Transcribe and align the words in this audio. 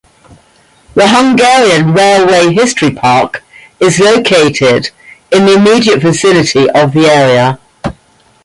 The 0.95 1.07
Hungarian 1.09 1.93
Railway 1.93 2.55
History 2.55 2.89
Park 2.89 3.43
is 3.79 3.99
located 3.99 4.89
in 5.31 5.45
the 5.45 5.53
immediate 5.53 6.01
vicinity 6.01 6.67
of 6.71 6.93
the 6.93 7.05
area. 7.05 7.59